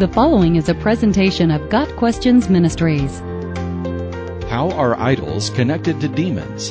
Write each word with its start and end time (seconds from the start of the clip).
The 0.00 0.08
following 0.08 0.56
is 0.56 0.70
a 0.70 0.74
presentation 0.74 1.50
of 1.50 1.68
Got 1.68 1.94
Questions 1.96 2.48
Ministries. 2.48 3.18
How 4.48 4.70
are 4.70 4.98
idols 4.98 5.50
connected 5.50 6.00
to 6.00 6.08
demons? 6.08 6.70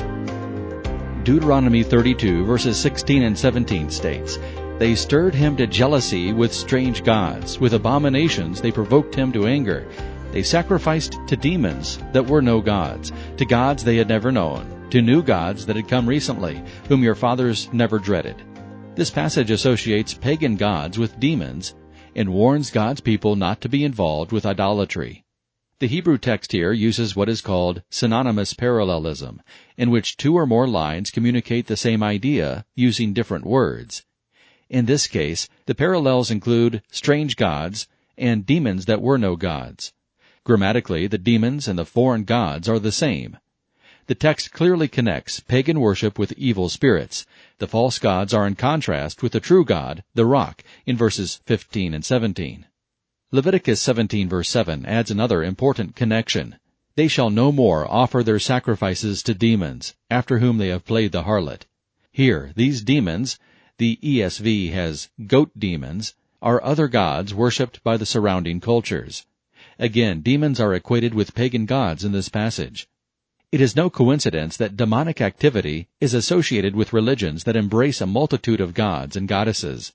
Deuteronomy 1.22 1.84
32 1.84 2.44
verses 2.44 2.80
16 2.80 3.22
and 3.22 3.38
17 3.38 3.92
states, 3.92 4.40
They 4.80 4.96
stirred 4.96 5.36
him 5.36 5.56
to 5.58 5.68
jealousy 5.68 6.34
with 6.34 6.52
strange 6.52 7.04
gods. 7.04 7.60
With 7.60 7.76
abominations 7.76 8.62
they 8.62 8.72
provoked 8.72 9.14
him 9.14 9.32
to 9.34 9.46
anger. 9.46 9.86
They 10.32 10.42
sacrificed 10.42 11.16
to 11.28 11.38
demons 11.38 12.00
that 12.14 12.26
were 12.26 12.42
no 12.42 12.62
gods, 12.62 13.12
to 13.38 13.46
gods 13.46 13.84
they 13.84 13.98
had 13.98 14.08
never 14.08 14.32
known, 14.32 14.88
to 14.90 15.04
new 15.04 15.22
gods 15.22 15.68
that 15.68 15.76
had 15.76 15.88
come 15.88 16.10
recently, 16.10 16.64
whom 16.88 17.04
your 17.04 17.14
fathers 17.14 17.70
never 17.72 18.00
dreaded. 18.00 18.42
This 18.96 19.12
passage 19.12 19.52
associates 19.52 20.16
pagan 20.16 20.56
gods 20.56 20.98
with 20.98 21.20
demons 21.20 21.76
and 22.16 22.34
warns 22.34 22.72
God's 22.72 23.02
people 23.02 23.36
not 23.36 23.62
to 23.62 23.70
be 23.70 23.84
involved 23.84 24.32
with 24.32 24.46
idolatry. 24.46 25.24
The 25.80 25.88
Hebrew 25.88 26.18
text 26.18 26.52
here 26.52 26.74
uses 26.74 27.16
what 27.16 27.30
is 27.30 27.40
called 27.40 27.84
synonymous 27.90 28.54
parallelism, 28.54 29.42
in 29.78 29.90
which 29.90 30.18
two 30.18 30.36
or 30.36 30.46
more 30.46 30.68
lines 30.68 31.10
communicate 31.10 31.68
the 31.68 31.78
same 31.78 32.04
idea 32.04 32.66
using 32.76 33.14
different 33.14 33.46
words. 33.46 34.04
In 34.70 34.86
this 34.86 35.08
case, 35.08 35.48
the 35.68 35.76
parallels 35.76 36.30
include 36.30 36.82
strange 36.92 37.38
gods 37.38 37.88
and 38.18 38.46
demons 38.46 38.86
that 38.86 39.02
were 39.02 39.18
no 39.18 39.38
gods. 39.38 39.94
Grammatically, 40.44 41.08
the 41.08 41.18
demons 41.18 41.68
and 41.68 41.80
the 41.80 41.86
foreign 41.86 42.26
gods 42.26 42.68
are 42.68 42.80
the 42.80 42.92
same. 42.92 43.38
The 44.10 44.16
text 44.16 44.52
clearly 44.52 44.88
connects 44.88 45.40
pagan 45.40 45.80
worship 45.80 46.18
with 46.18 46.32
evil 46.32 46.68
spirits. 46.68 47.28
The 47.60 47.68
false 47.68 48.00
gods 48.00 48.34
are 48.34 48.48
in 48.48 48.56
contrast 48.56 49.22
with 49.22 49.34
the 49.34 49.40
true 49.40 49.64
God, 49.64 50.04
the 50.16 50.26
rock, 50.26 50.64
in 50.88 50.98
verses 50.98 51.42
15 51.46 51.94
and 51.94 52.04
17. 52.04 52.66
Leviticus 53.32 53.80
17 53.80 54.28
verse 54.28 54.50
7 54.50 54.84
adds 54.88 55.12
another 55.12 55.44
important 55.44 55.96
connection. 55.96 56.56
They 56.96 57.08
shall 57.08 57.30
no 57.30 57.52
more 57.52 57.86
offer 57.88 58.24
their 58.24 58.40
sacrifices 58.40 59.22
to 59.22 59.36
demons, 59.36 59.94
after 60.10 60.40
whom 60.40 60.58
they 60.58 60.70
have 60.70 60.86
played 60.86 61.12
the 61.12 61.26
harlot. 61.26 61.68
Here, 62.12 62.52
these 62.56 62.82
demons, 62.82 63.38
the 63.78 64.00
ESV 64.02 64.72
has 64.72 65.12
goat 65.28 65.52
demons, 65.56 66.16
are 66.42 66.64
other 66.64 66.88
gods 66.88 67.32
worshipped 67.36 67.84
by 67.84 67.96
the 67.96 68.08
surrounding 68.08 68.60
cultures. 68.60 69.28
Again, 69.78 70.22
demons 70.22 70.60
are 70.60 70.74
equated 70.74 71.14
with 71.14 71.36
pagan 71.36 71.68
gods 71.68 72.04
in 72.04 72.12
this 72.12 72.30
passage. 72.30 72.88
It 73.52 73.62
is 73.62 73.76
no 73.76 73.90
coincidence 73.90 74.58
that 74.58 74.78
demonic 74.78 75.22
activity 75.22 75.88
is 76.00 76.14
associated 76.14 76.76
with 76.76 76.94
religions 76.94 77.46
that 77.46 77.56
embrace 77.56 78.00
a 78.00 78.06
multitude 78.06 78.62
of 78.62 78.76
gods 78.76 79.16
and 79.16 79.28
goddesses. 79.28 79.92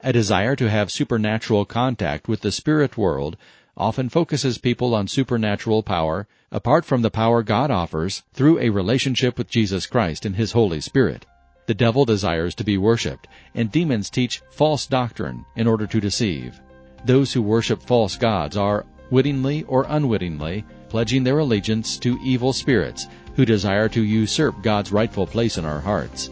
A 0.00 0.12
desire 0.12 0.56
to 0.56 0.68
have 0.68 0.90
supernatural 0.90 1.64
contact 1.64 2.26
with 2.26 2.40
the 2.40 2.50
spirit 2.50 2.98
world 2.98 3.36
often 3.76 4.08
focuses 4.08 4.58
people 4.58 4.96
on 4.96 5.06
supernatural 5.06 5.84
power 5.84 6.26
apart 6.50 6.84
from 6.84 7.02
the 7.02 7.10
power 7.10 7.44
God 7.44 7.70
offers 7.70 8.24
through 8.32 8.58
a 8.58 8.70
relationship 8.70 9.38
with 9.38 9.48
Jesus 9.48 9.86
Christ 9.86 10.26
and 10.26 10.34
His 10.34 10.50
Holy 10.50 10.80
Spirit. 10.80 11.24
The 11.66 11.74
devil 11.74 12.04
desires 12.04 12.56
to 12.56 12.64
be 12.64 12.78
worshipped, 12.78 13.28
and 13.54 13.70
demons 13.70 14.10
teach 14.10 14.42
false 14.50 14.88
doctrine 14.88 15.44
in 15.54 15.68
order 15.68 15.86
to 15.86 16.00
deceive. 16.00 16.60
Those 17.04 17.32
who 17.32 17.42
worship 17.42 17.80
false 17.80 18.16
gods 18.16 18.56
are, 18.56 18.86
wittingly 19.08 19.62
or 19.68 19.86
unwittingly, 19.88 20.64
pledging 20.88 21.24
their 21.24 21.38
allegiance 21.38 21.98
to 21.98 22.18
evil 22.22 22.52
spirits 22.52 23.06
who 23.36 23.44
desire 23.44 23.88
to 23.88 24.02
usurp 24.02 24.62
God's 24.62 24.92
rightful 24.92 25.26
place 25.26 25.58
in 25.58 25.64
our 25.64 25.80
hearts. 25.80 26.30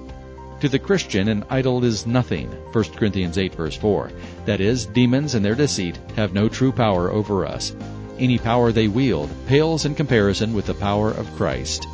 To 0.61 0.69
the 0.69 0.79
Christian, 0.79 1.29
an 1.29 1.45
idol 1.51 1.85
is 1.85 2.07
nothing, 2.07 2.49
1 2.73 2.85
Corinthians 2.97 3.37
8 3.37 3.55
verse 3.55 3.77
4. 3.77 4.11
That 4.47 4.61
is, 4.61 4.87
demons 4.87 5.35
and 5.35 5.45
their 5.45 5.55
deceit 5.55 5.99
have 6.17 6.33
no 6.33 6.49
true 6.49 6.73
power 6.73 7.11
over 7.11 7.45
us. 7.45 7.77
Any 8.19 8.39
power 8.39 8.73
they 8.73 8.89
wield 8.89 9.29
pales 9.47 9.85
in 9.85 9.95
comparison 9.95 10.55
with 10.55 10.67
the 10.67 10.75
power 10.75 11.11
of 11.11 11.31
Christ. 11.37 11.87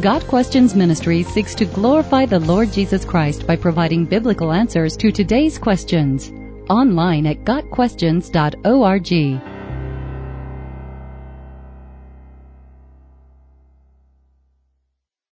Got 0.00 0.26
Questions 0.26 0.74
Ministry 0.74 1.22
seeks 1.22 1.54
to 1.54 1.66
glorify 1.66 2.26
the 2.26 2.40
Lord 2.40 2.72
Jesus 2.72 3.04
Christ 3.04 3.46
by 3.46 3.56
providing 3.56 4.04
biblical 4.04 4.52
answers 4.52 4.96
to 4.98 5.12
today's 5.12 5.58
questions. 5.58 6.32
Online 6.68 7.26
at 7.26 7.44
GotQuestions.org. 7.44 9.55